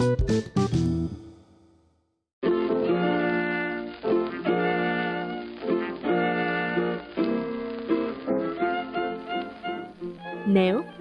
[0.00, 0.08] Nếu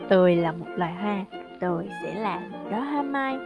[0.10, 1.26] tôi là một loài hoa,
[1.60, 3.38] tôi sẽ là một đóa hoa mai.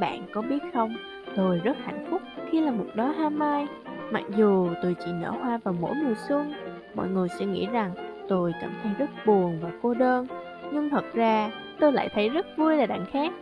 [0.00, 0.96] Bạn có biết không,
[1.36, 3.66] tôi rất hạnh phúc khi là một đóa hoa mai.
[4.10, 6.52] Mặc dù tôi chỉ nở hoa vào mỗi mùa xuân,
[6.94, 7.92] mọi người sẽ nghĩ rằng
[8.28, 10.26] tôi cảm thấy rất buồn và cô đơn.
[10.72, 11.50] Nhưng thật ra,
[11.80, 13.32] tôi lại thấy rất vui là đằng khác.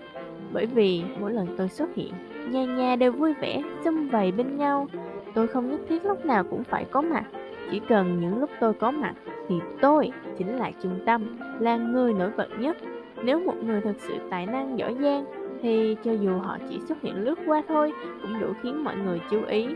[0.52, 2.12] Bởi vì mỗi lần tôi xuất hiện,
[2.50, 4.88] nhà nhà đều vui vẻ, sum vầy bên nhau.
[5.34, 7.24] Tôi không nhất thiết lúc nào cũng phải có mặt,
[7.70, 9.14] chỉ cần những lúc tôi có mặt
[9.48, 12.76] thì tôi chính là trung tâm, là người nổi bật nhất.
[13.22, 15.24] Nếu một người thật sự tài năng giỏi giang
[15.62, 17.92] thì cho dù họ chỉ xuất hiện lướt qua thôi
[18.22, 19.66] cũng đủ khiến mọi người chú ý.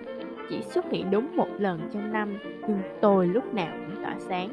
[0.51, 2.39] Chỉ xuất hiện đúng một lần trong năm,
[2.69, 4.49] nhưng tôi lúc nào cũng tỏa sáng.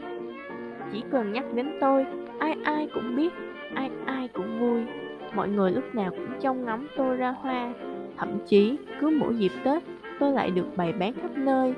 [0.92, 2.06] Chỉ cần nhắc đến tôi,
[2.40, 3.34] ai ai cũng biết,
[3.76, 4.82] ai ai cũng vui.
[5.36, 7.74] Mọi người lúc nào cũng trông ngóng tôi ra hoa.
[8.18, 9.84] Thậm chí, cứ mỗi dịp Tết,
[10.20, 11.74] tôi lại được bày bán khắp nơi.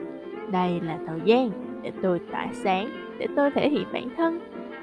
[0.51, 4.39] Đây là thời gian để tôi tỏa sáng, để tôi thể hiện bản thân.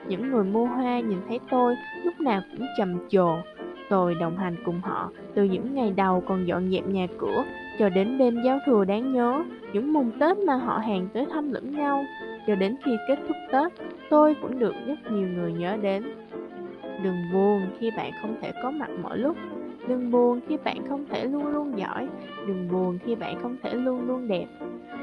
[0.08, 3.36] Những người mua hoa nhìn thấy tôi lúc nào cũng trầm trồ.
[3.90, 7.44] Tôi đồng hành cùng họ từ những ngày đầu còn dọn dẹp nhà cửa
[7.78, 11.52] cho đến đêm giao thừa đáng nhớ, những mùng Tết mà họ hàng tới thăm
[11.52, 12.04] lẫn nhau.
[12.46, 13.72] Cho đến khi kết thúc Tết,
[14.10, 16.04] tôi cũng được rất nhiều người nhớ đến.
[17.02, 19.36] Đừng buồn khi bạn không thể có mặt mọi lúc.
[19.88, 22.08] Đừng buồn khi bạn không thể luôn luôn giỏi.
[22.46, 24.46] Đừng buồn khi bạn không thể luôn luôn đẹp.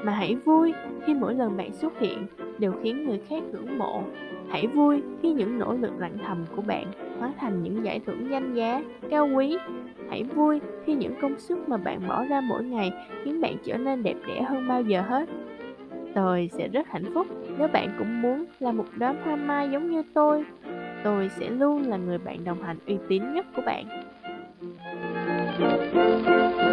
[0.04, 0.74] Mà hãy vui
[1.06, 2.26] khi mỗi lần bạn xuất hiện
[2.60, 4.04] đều khiến người khác ngưỡng mộ.
[4.50, 6.86] Hãy vui khi những nỗ lực lặng thầm của bạn
[7.20, 9.58] hóa thành những giải thưởng danh giá, cao quý.
[10.10, 12.92] Hãy vui khi những công sức mà bạn bỏ ra mỗi ngày
[13.24, 15.30] khiến bạn trở nên đẹp đẽ hơn bao giờ hết.
[16.16, 19.92] Tôi sẽ rất hạnh phúc nếu bạn cũng muốn là một đóa hoa mai giống
[19.92, 20.46] như tôi
[21.06, 23.86] tôi sẽ luôn là người bạn đồng hành uy tín nhất của bạn.
[25.58, 26.65] Thank you.